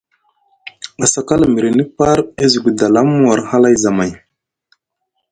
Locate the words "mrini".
1.53-1.83